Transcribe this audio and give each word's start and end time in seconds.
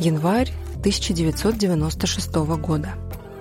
Январь 0.00 0.52
1996 0.76 2.32
года. 2.60 2.90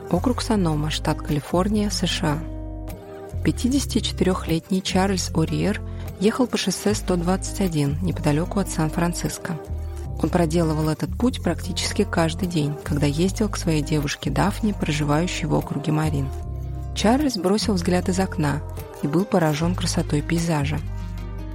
Округ 0.09 0.41
Санома, 0.41 0.89
штат 0.89 1.21
Калифорния, 1.21 1.91
США. 1.91 2.39
54-летний 3.45 4.81
Чарльз 4.81 5.29
Ориер 5.35 5.79
ехал 6.19 6.47
по 6.47 6.57
шоссе 6.57 6.95
121 6.95 7.99
неподалеку 8.01 8.59
от 8.59 8.71
Сан-Франциско. 8.71 9.59
Он 10.19 10.29
проделывал 10.29 10.89
этот 10.89 11.15
путь 11.15 11.43
практически 11.43 12.03
каждый 12.03 12.47
день, 12.47 12.73
когда 12.83 13.05
ездил 13.05 13.49
к 13.49 13.57
своей 13.57 13.83
девушке 13.83 14.31
Дафне, 14.31 14.73
проживающей 14.73 15.45
в 15.45 15.53
округе 15.53 15.91
Марин. 15.91 16.27
Чарльз 16.95 17.37
бросил 17.37 17.75
взгляд 17.75 18.09
из 18.09 18.19
окна 18.19 18.63
и 19.03 19.07
был 19.07 19.25
поражен 19.25 19.75
красотой 19.75 20.23
пейзажа. 20.23 20.79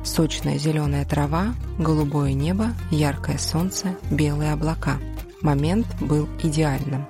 Сочная 0.05 0.59
зеленая 0.59 1.05
трава, 1.05 1.55
голубое 1.79 2.33
небо, 2.33 2.75
яркое 2.91 3.39
солнце, 3.39 3.97
белые 4.11 4.53
облака. 4.53 4.99
Момент 5.43 5.87
был 6.01 6.29
идеальным. 6.43 7.07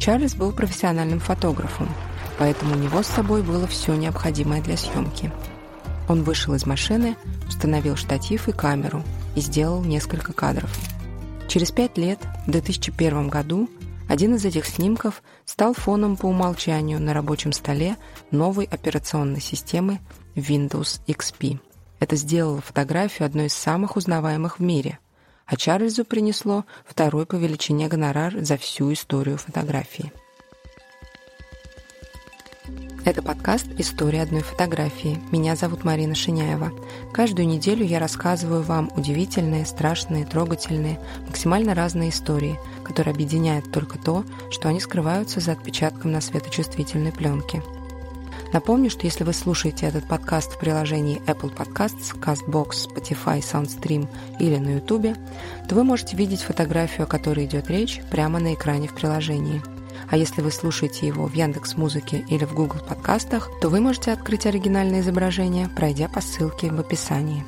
Чарльз 0.00 0.34
был 0.34 0.52
профессиональным 0.52 1.20
фотографом, 1.20 1.88
поэтому 2.38 2.74
у 2.74 2.78
него 2.78 3.02
с 3.02 3.06
собой 3.06 3.42
было 3.42 3.66
все 3.66 3.94
необходимое 3.94 4.62
для 4.62 4.78
съемки. 4.78 5.30
Он 6.08 6.22
вышел 6.22 6.54
из 6.54 6.64
машины, 6.64 7.16
установил 7.46 7.96
штатив 7.96 8.48
и 8.48 8.52
камеру 8.52 9.02
и 9.36 9.40
сделал 9.40 9.82
несколько 9.82 10.32
кадров. 10.32 10.70
Через 11.48 11.70
пять 11.70 11.98
лет, 11.98 12.18
в 12.46 12.50
2001 12.50 13.28
году, 13.28 13.68
один 14.08 14.34
из 14.34 14.44
этих 14.44 14.64
снимков 14.64 15.22
стал 15.44 15.74
фоном 15.74 16.16
по 16.16 16.26
умолчанию 16.26 17.00
на 17.00 17.12
рабочем 17.12 17.52
столе 17.52 17.96
новой 18.30 18.64
операционной 18.64 19.40
системы 19.40 20.00
Windows 20.34 21.00
XP. 21.06 21.60
Это 22.02 22.16
сделало 22.16 22.60
фотографию 22.60 23.26
одной 23.26 23.46
из 23.46 23.54
самых 23.54 23.94
узнаваемых 23.94 24.58
в 24.58 24.62
мире, 24.62 24.98
а 25.46 25.54
Чарльзу 25.54 26.04
принесло 26.04 26.64
второй 26.84 27.26
по 27.26 27.36
величине 27.36 27.86
гонорар 27.86 28.34
за 28.40 28.56
всю 28.56 28.92
историю 28.92 29.38
фотографии. 29.38 30.12
Это 33.04 33.22
подкаст 33.22 33.68
«История 33.78 34.22
одной 34.22 34.42
фотографии». 34.42 35.20
Меня 35.30 35.54
зовут 35.54 35.84
Марина 35.84 36.16
Шиняева. 36.16 36.72
Каждую 37.12 37.46
неделю 37.46 37.84
я 37.84 38.00
рассказываю 38.00 38.62
вам 38.62 38.90
удивительные, 38.96 39.64
страшные, 39.64 40.26
трогательные, 40.26 40.98
максимально 41.28 41.72
разные 41.72 42.10
истории, 42.10 42.58
которые 42.82 43.14
объединяют 43.14 43.70
только 43.70 43.96
то, 43.96 44.24
что 44.50 44.68
они 44.68 44.80
скрываются 44.80 45.38
за 45.38 45.52
отпечатком 45.52 46.10
на 46.10 46.20
светочувствительной 46.20 47.12
пленке. 47.12 47.62
Напомню, 48.52 48.90
что 48.90 49.06
если 49.06 49.24
вы 49.24 49.32
слушаете 49.32 49.86
этот 49.86 50.06
подкаст 50.06 50.52
в 50.52 50.58
приложении 50.58 51.22
Apple 51.26 51.54
Podcasts, 51.54 52.14
CastBox, 52.20 52.88
Spotify, 52.88 53.40
SoundStream 53.40 54.08
или 54.38 54.56
на 54.56 54.74
YouTube, 54.74 55.16
то 55.68 55.74
вы 55.74 55.84
можете 55.84 56.16
видеть 56.16 56.42
фотографию, 56.42 57.04
о 57.04 57.10
которой 57.10 57.46
идет 57.46 57.70
речь, 57.70 58.00
прямо 58.10 58.38
на 58.38 58.54
экране 58.54 58.88
в 58.88 58.94
приложении– 58.94 59.62
а 60.12 60.16
если 60.18 60.42
вы 60.42 60.50
слушаете 60.50 61.06
его 61.06 61.26
в 61.26 61.32
Яндекс 61.32 61.76
Музыке 61.78 62.24
или 62.28 62.44
в 62.44 62.54
Google 62.54 62.80
подкастах, 62.80 63.48
то 63.62 63.70
вы 63.70 63.80
можете 63.80 64.12
открыть 64.12 64.44
оригинальное 64.44 65.00
изображение, 65.00 65.68
пройдя 65.68 66.06
по 66.06 66.20
ссылке 66.20 66.70
в 66.70 66.78
описании. 66.78 67.44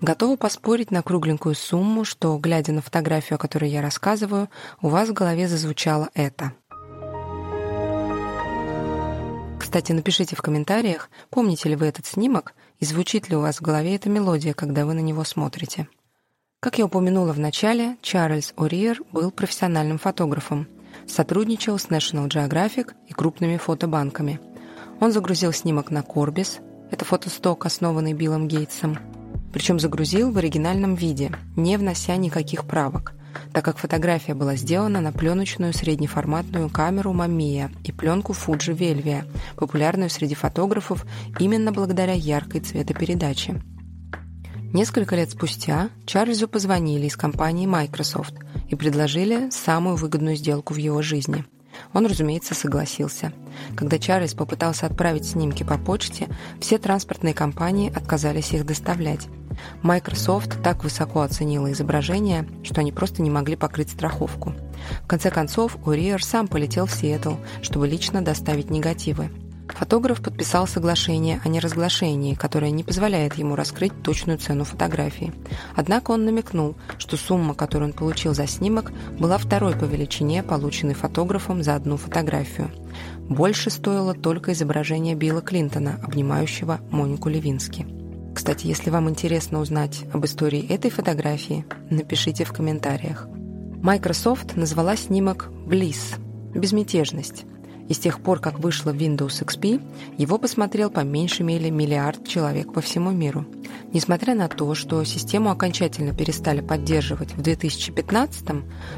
Готова 0.00 0.36
поспорить 0.36 0.92
на 0.92 1.02
кругленькую 1.02 1.56
сумму, 1.56 2.04
что, 2.04 2.38
глядя 2.38 2.72
на 2.72 2.82
фотографию, 2.82 3.34
о 3.34 3.38
которой 3.38 3.70
я 3.70 3.82
рассказываю, 3.82 4.48
у 4.80 4.88
вас 4.88 5.08
в 5.08 5.12
голове 5.12 5.48
зазвучало 5.48 6.08
это. 6.14 6.52
Кстати, 9.72 9.92
напишите 9.92 10.36
в 10.36 10.42
комментариях, 10.42 11.08
помните 11.30 11.70
ли 11.70 11.76
вы 11.76 11.86
этот 11.86 12.04
снимок 12.04 12.52
и 12.78 12.84
звучит 12.84 13.30
ли 13.30 13.36
у 13.36 13.40
вас 13.40 13.56
в 13.56 13.62
голове 13.62 13.94
эта 13.94 14.10
мелодия, 14.10 14.52
когда 14.52 14.84
вы 14.84 14.92
на 14.92 15.00
него 15.00 15.24
смотрите. 15.24 15.88
Как 16.60 16.76
я 16.76 16.84
упомянула 16.84 17.32
в 17.32 17.38
начале, 17.38 17.96
Чарльз 18.02 18.52
О'Риер 18.58 18.98
был 19.12 19.30
профессиональным 19.30 19.98
фотографом– 19.98 20.68
сотрудничал 21.06 21.78
с 21.78 21.86
National 21.86 22.28
Geographic 22.28 22.92
и 23.08 23.14
крупными 23.14 23.56
фотобанками. 23.56 24.40
Он 25.00 25.10
загрузил 25.10 25.54
снимок 25.54 25.90
на 25.90 26.00
Corbis, 26.00 26.60
это 26.90 27.06
фотосток, 27.06 27.64
основанный 27.64 28.12
Биллом 28.12 28.48
Гейтсом, 28.48 28.98
причем 29.54 29.80
загрузил 29.80 30.32
в 30.32 30.36
оригинальном 30.36 30.96
виде, 30.96 31.32
не 31.56 31.78
внося 31.78 32.14
никаких 32.16 32.66
правок, 32.66 33.14
так 33.52 33.64
как 33.64 33.78
фотография 33.78 34.34
была 34.34 34.56
сделана 34.56 35.00
на 35.00 35.12
пленочную 35.12 35.72
среднеформатную 35.72 36.68
камеру 36.70 37.12
Mamiya 37.12 37.70
и 37.84 37.92
пленку 37.92 38.32
Fuji 38.32 38.76
Velvia, 38.76 39.24
популярную 39.56 40.10
среди 40.10 40.34
фотографов 40.34 41.04
именно 41.38 41.72
благодаря 41.72 42.14
яркой 42.14 42.60
цветопередаче. 42.60 43.60
Несколько 44.72 45.16
лет 45.16 45.30
спустя 45.30 45.90
Чарльзу 46.06 46.48
позвонили 46.48 47.06
из 47.06 47.16
компании 47.16 47.66
Microsoft 47.66 48.34
и 48.68 48.74
предложили 48.74 49.50
самую 49.50 49.96
выгодную 49.96 50.36
сделку 50.36 50.72
в 50.72 50.78
его 50.78 51.02
жизни. 51.02 51.44
Он, 51.92 52.06
разумеется, 52.06 52.54
согласился. 52.54 53.32
Когда 53.76 53.98
Чарльз 53.98 54.34
попытался 54.34 54.86
отправить 54.86 55.26
снимки 55.26 55.62
по 55.62 55.78
почте, 55.78 56.28
все 56.60 56.78
транспортные 56.78 57.34
компании 57.34 57.92
отказались 57.94 58.52
их 58.52 58.64
доставлять. 58.64 59.28
Microsoft 59.82 60.62
так 60.62 60.84
высоко 60.84 61.22
оценила 61.22 61.70
изображение, 61.72 62.46
что 62.62 62.80
они 62.80 62.92
просто 62.92 63.22
не 63.22 63.30
могли 63.30 63.56
покрыть 63.56 63.90
страховку. 63.90 64.54
В 65.04 65.06
конце 65.06 65.30
концов, 65.30 65.76
Уриер 65.84 66.24
сам 66.24 66.48
полетел 66.48 66.86
в 66.86 66.92
Сиэтл, 66.92 67.34
чтобы 67.62 67.88
лично 67.88 68.22
доставить 68.22 68.70
негативы. 68.70 69.30
Фотограф 69.68 70.20
подписал 70.20 70.66
соглашение 70.66 71.40
о 71.44 71.48
неразглашении, 71.48 72.34
которое 72.34 72.70
не 72.70 72.84
позволяет 72.84 73.34
ему 73.34 73.56
раскрыть 73.56 74.02
точную 74.02 74.38
цену 74.38 74.64
фотографии. 74.64 75.32
Однако 75.74 76.10
он 76.10 76.24
намекнул, 76.24 76.76
что 76.98 77.16
сумма, 77.16 77.54
которую 77.54 77.90
он 77.90 77.96
получил 77.96 78.34
за 78.34 78.46
снимок, 78.46 78.92
была 79.18 79.38
второй 79.38 79.74
по 79.74 79.84
величине, 79.84 80.42
полученной 80.42 80.94
фотографом 80.94 81.62
за 81.62 81.74
одну 81.74 81.96
фотографию. 81.96 82.70
Больше 83.28 83.70
стоило 83.70 84.14
только 84.14 84.52
изображение 84.52 85.14
Билла 85.14 85.40
Клинтона, 85.40 85.98
обнимающего 86.02 86.80
Монику 86.90 87.28
Левински. 87.28 88.01
Кстати, 88.42 88.66
если 88.66 88.90
вам 88.90 89.08
интересно 89.08 89.60
узнать 89.60 90.00
об 90.12 90.24
истории 90.24 90.68
этой 90.68 90.90
фотографии, 90.90 91.64
напишите 91.90 92.42
в 92.42 92.52
комментариях. 92.52 93.28
Microsoft 93.28 94.56
назвала 94.56 94.96
снимок 94.96 95.48
«Bliss»– 95.64 96.18
«Безмятежность», 96.52 97.44
и 97.88 97.94
с 97.94 97.98
тех 97.98 98.20
пор, 98.20 98.40
как 98.40 98.58
вышла 98.58 98.90
Windows 98.90 99.44
XP, 99.44 99.82
его 100.18 100.38
посмотрел 100.38 100.90
по 100.90 101.00
меньшей 101.00 101.42
мере 101.42 101.70
миллиард 101.70 102.26
человек 102.26 102.72
по 102.72 102.80
всему 102.80 103.10
миру. 103.10 103.44
Несмотря 103.92 104.34
на 104.34 104.48
то, 104.48 104.74
что 104.74 105.04
систему 105.04 105.50
окончательно 105.50 106.14
перестали 106.14 106.60
поддерживать 106.60 107.34
в 107.34 107.42
2015 107.42 108.46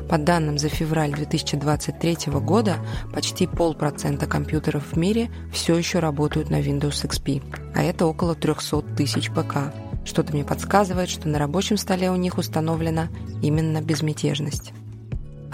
по 0.09 0.19
данным 0.19 0.59
за 0.59 0.69
февраль 0.69 1.13
2023 1.13 2.33
года, 2.35 2.77
почти 3.13 3.47
полпроцента 3.47 4.27
компьютеров 4.27 4.93
в 4.93 4.97
мире 4.97 5.31
все 5.53 5.77
еще 5.77 5.99
работают 5.99 6.51
на 6.51 6.61
Windows 6.61 7.09
XP, 7.09 7.43
а 7.75 7.83
это 7.83 8.07
около 8.07 8.35
300 8.35 8.83
тысяч 8.97 9.31
ПК. 9.31 9.75
Что-то 10.05 10.33
мне 10.33 10.45
подсказывает, 10.45 11.09
что 11.09 11.29
на 11.29 11.39
рабочем 11.39 11.77
столе 11.77 12.11
у 12.11 12.17
них 12.17 12.39
установлена 12.39 13.09
именно 13.43 13.81
безмятежность. 13.81 14.73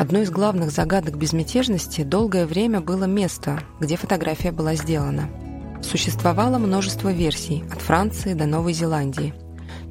Одной 0.00 0.22
из 0.22 0.30
главных 0.30 0.70
загадок 0.70 1.18
безмятежности 1.18 2.04
долгое 2.04 2.46
время 2.46 2.80
было 2.80 3.04
место, 3.04 3.60
где 3.80 3.96
фотография 3.96 4.50
была 4.50 4.74
сделана. 4.74 5.28
Существовало 5.82 6.56
множество 6.56 7.12
версий, 7.12 7.64
от 7.70 7.82
Франции 7.82 8.32
до 8.32 8.46
Новой 8.46 8.72
Зеландии. 8.72 9.34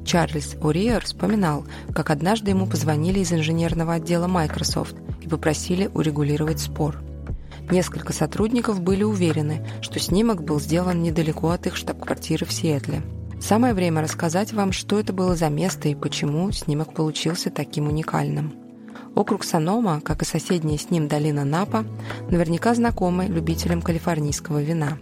Чарльз 0.04 0.56
Уриер 0.60 1.04
вспоминал, 1.04 1.64
как 1.94 2.10
однажды 2.10 2.50
ему 2.50 2.66
позвонили 2.66 3.20
из 3.20 3.32
инженерного 3.32 3.94
отдела 3.94 4.26
Microsoft 4.26 4.96
и 5.20 5.28
попросили 5.28 5.88
урегулировать 5.94 6.58
спор. 6.58 7.00
Несколько 7.70 8.12
сотрудников 8.12 8.80
были 8.80 9.04
уверены, 9.04 9.64
что 9.80 10.00
снимок 10.00 10.42
был 10.42 10.58
сделан 10.58 11.04
недалеко 11.04 11.50
от 11.50 11.68
их 11.68 11.76
штаб-квартиры 11.76 12.46
в 12.46 12.52
Сиэтле. 12.52 13.02
Самое 13.40 13.74
время 13.74 14.02
рассказать 14.02 14.52
вам, 14.52 14.72
что 14.72 14.98
это 14.98 15.12
было 15.12 15.36
за 15.36 15.50
место 15.50 15.88
и 15.88 15.94
почему 15.94 16.50
снимок 16.50 16.94
получился 16.94 17.48
таким 17.48 17.86
уникальным. 17.86 18.59
Округ 19.14 19.44
Санома, 19.44 20.00
как 20.00 20.22
и 20.22 20.24
соседняя 20.24 20.78
с 20.78 20.90
ним 20.90 21.08
долина 21.08 21.44
Напа, 21.44 21.84
наверняка 22.30 22.74
знакомы 22.74 23.26
любителям 23.26 23.82
калифорнийского 23.82 24.62
вина. 24.62 24.98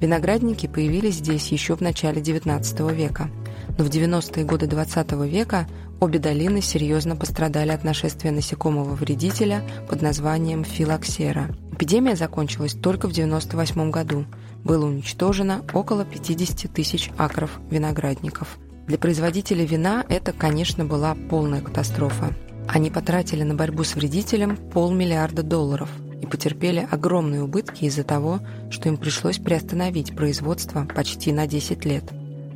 Виноградники 0.00 0.66
появились 0.66 1.16
здесь 1.16 1.48
еще 1.48 1.76
в 1.76 1.80
начале 1.80 2.22
XIX 2.22 2.94
века, 2.94 3.30
но 3.76 3.84
в 3.84 3.88
90-е 3.88 4.44
годы 4.44 4.66
XX 4.66 5.28
века 5.28 5.66
обе 6.00 6.18
долины 6.18 6.62
серьезно 6.62 7.16
пострадали 7.16 7.70
от 7.70 7.84
нашествия 7.84 8.30
насекомого 8.30 8.94
вредителя 8.94 9.62
под 9.88 10.00
названием 10.00 10.64
филоксера. 10.64 11.54
Эпидемия 11.72 12.16
закончилась 12.16 12.74
только 12.74 13.08
в 13.08 13.12
98 13.12 13.90
году. 13.90 14.24
Было 14.64 14.86
уничтожено 14.86 15.64
около 15.72 16.04
50 16.04 16.72
тысяч 16.72 17.10
акров 17.18 17.58
виноградников. 17.70 18.58
Для 18.86 18.98
производителей 18.98 19.66
вина 19.66 20.04
это, 20.08 20.32
конечно, 20.32 20.84
была 20.84 21.14
полная 21.28 21.60
катастрофа. 21.60 22.34
Они 22.72 22.88
потратили 22.88 23.42
на 23.42 23.54
борьбу 23.56 23.82
с 23.82 23.96
вредителем 23.96 24.56
полмиллиарда 24.56 25.42
долларов 25.42 25.90
и 26.22 26.26
потерпели 26.26 26.86
огромные 26.88 27.42
убытки 27.42 27.84
из-за 27.84 28.04
того, 28.04 28.38
что 28.70 28.88
им 28.88 28.96
пришлось 28.96 29.38
приостановить 29.38 30.14
производство 30.14 30.86
почти 30.94 31.32
на 31.32 31.48
10 31.48 31.84
лет. 31.84 32.04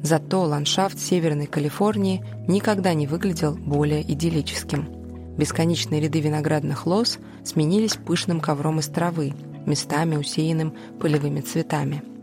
Зато 0.02 0.42
ландшафт 0.42 1.00
Северной 1.00 1.46
Калифорнии 1.46 2.24
никогда 2.46 2.94
не 2.94 3.08
выглядел 3.08 3.56
более 3.56 4.02
идиллическим. 4.02 4.86
Бесконечные 5.36 6.00
ряды 6.00 6.20
виноградных 6.20 6.86
лоз 6.86 7.18
сменились 7.42 7.96
пышным 7.96 8.38
ковром 8.38 8.78
из 8.78 8.86
травы, 8.86 9.32
местами 9.66 10.14
усеянным 10.14 10.74
полевыми 11.00 11.40
цветами. 11.40 12.13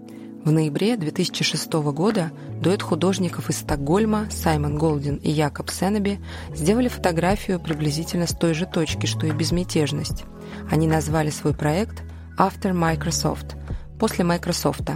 В 0.43 0.51
ноябре 0.51 0.97
2006 0.97 1.71
года 1.93 2.31
дуэт 2.61 2.81
художников 2.81 3.51
из 3.51 3.59
Стокгольма 3.59 4.27
Саймон 4.31 4.75
Голдин 4.75 5.17
и 5.17 5.29
Якоб 5.29 5.69
Сенеби 5.69 6.19
сделали 6.55 6.87
фотографию 6.87 7.59
приблизительно 7.59 8.25
с 8.25 8.35
той 8.35 8.55
же 8.55 8.65
точки, 8.65 9.05
что 9.05 9.27
и 9.27 9.31
«Безмятежность». 9.31 10.23
Они 10.71 10.87
назвали 10.87 11.29
свой 11.29 11.53
проект 11.53 12.01
«After 12.39 12.73
Microsoft»– 12.73 13.55
«После 13.99 14.25
Microsoft», 14.25 14.89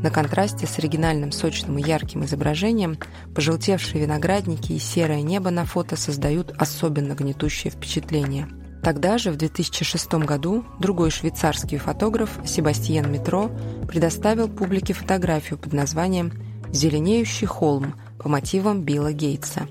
на 0.00 0.10
контрасте 0.10 0.66
с 0.68 0.78
оригинальным 0.78 1.32
сочным 1.32 1.78
и 1.78 1.82
ярким 1.82 2.24
изображением 2.24 2.96
пожелтевшие 3.34 4.02
виноградники 4.02 4.72
и 4.72 4.78
серое 4.78 5.22
небо 5.22 5.50
на 5.50 5.64
фото 5.64 5.96
создают 5.96 6.52
особенно 6.56 7.14
гнетущее 7.14 7.72
впечатление. 7.72 8.48
Тогда 8.84 9.16
же, 9.16 9.30
в 9.30 9.36
2006 9.36 10.12
году, 10.26 10.62
другой 10.78 11.10
швейцарский 11.10 11.78
фотограф 11.78 12.38
Себастьян 12.44 13.10
Метро 13.10 13.50
предоставил 13.88 14.46
публике 14.46 14.92
фотографию 14.92 15.58
под 15.58 15.72
названием 15.72 16.32
«Зеленеющий 16.70 17.46
холм» 17.46 17.94
по 18.18 18.28
мотивам 18.28 18.82
Билла 18.82 19.12
Гейтса. 19.12 19.68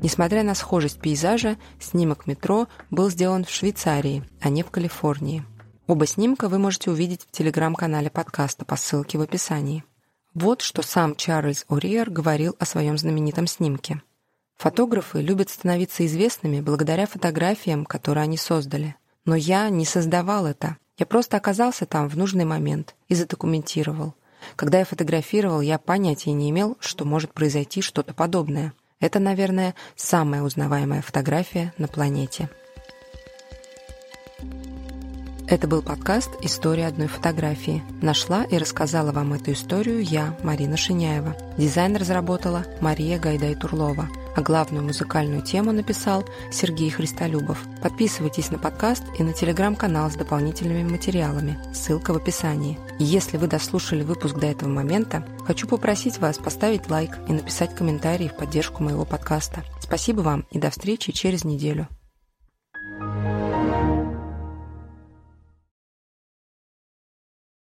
Несмотря 0.00 0.44
на 0.44 0.54
схожесть 0.54 1.00
пейзажа, 1.00 1.56
снимок 1.80 2.28
метро 2.28 2.68
был 2.90 3.10
сделан 3.10 3.44
в 3.44 3.50
Швейцарии, 3.50 4.22
а 4.40 4.48
не 4.48 4.62
в 4.62 4.70
Калифорнии. 4.70 5.44
Оба 5.88 6.06
снимка 6.06 6.48
вы 6.48 6.60
можете 6.60 6.92
увидеть 6.92 7.22
в 7.22 7.32
телеграм-канале 7.32 8.10
подкаста 8.10 8.64
по 8.64 8.76
ссылке 8.76 9.18
в 9.18 9.22
описании. 9.22 9.82
Вот 10.34 10.62
что 10.62 10.82
сам 10.82 11.16
Чарльз 11.16 11.66
О'Риер 11.68 12.08
говорил 12.08 12.54
о 12.60 12.64
своем 12.64 12.96
знаменитом 12.96 13.48
снимке. 13.48 14.02
Фотографы 14.62 15.20
любят 15.20 15.50
становиться 15.50 16.06
известными 16.06 16.60
благодаря 16.60 17.08
фотографиям, 17.08 17.84
которые 17.84 18.22
они 18.22 18.36
создали. 18.36 18.94
Но 19.24 19.34
я 19.34 19.68
не 19.70 19.84
создавал 19.84 20.46
это. 20.46 20.76
Я 20.96 21.04
просто 21.04 21.36
оказался 21.36 21.84
там 21.84 22.08
в 22.08 22.16
нужный 22.16 22.44
момент 22.44 22.94
и 23.08 23.16
задокументировал. 23.16 24.14
Когда 24.54 24.78
я 24.78 24.84
фотографировал, 24.84 25.62
я 25.62 25.80
понятия 25.80 26.30
не 26.30 26.48
имел, 26.50 26.76
что 26.78 27.04
может 27.04 27.32
произойти 27.32 27.82
что-то 27.82 28.14
подобное. 28.14 28.72
Это, 29.00 29.18
наверное, 29.18 29.74
самая 29.96 30.42
узнаваемая 30.42 31.02
фотография 31.02 31.74
на 31.76 31.88
планете. 31.88 32.48
Это 35.48 35.66
был 35.66 35.82
подкаст 35.82 36.30
«История 36.40 36.86
одной 36.86 37.08
фотографии». 37.08 37.82
Нашла 38.00 38.44
и 38.44 38.58
рассказала 38.58 39.10
вам 39.10 39.34
эту 39.34 39.54
историю 39.54 40.00
я, 40.04 40.38
Марина 40.44 40.76
Шиняева. 40.76 41.36
Дизайн 41.58 41.96
разработала 41.96 42.64
Мария 42.80 43.18
Гайдай-Турлова, 43.18 44.06
а 44.34 44.40
главную 44.40 44.84
музыкальную 44.84 45.42
тему 45.42 45.72
написал 45.72 46.24
Сергей 46.50 46.90
Христолюбов. 46.90 47.58
Подписывайтесь 47.82 48.50
на 48.50 48.58
подкаст 48.58 49.04
и 49.18 49.22
на 49.22 49.32
телеграм-канал 49.32 50.10
с 50.10 50.14
дополнительными 50.14 50.88
материалами. 50.88 51.58
Ссылка 51.74 52.12
в 52.12 52.16
описании. 52.16 52.78
если 52.98 53.36
вы 53.36 53.46
дослушали 53.46 54.02
выпуск 54.02 54.36
до 54.36 54.46
этого 54.46 54.68
момента, 54.68 55.26
хочу 55.46 55.66
попросить 55.66 56.18
вас 56.18 56.38
поставить 56.38 56.88
лайк 56.90 57.18
и 57.28 57.32
написать 57.32 57.74
комментарий 57.74 58.28
в 58.28 58.36
поддержку 58.36 58.82
моего 58.82 59.04
подкаста. 59.04 59.64
Спасибо 59.80 60.20
вам 60.20 60.46
и 60.50 60.58
до 60.58 60.70
встречи 60.70 61.12
через 61.12 61.44
неделю. 61.44 61.88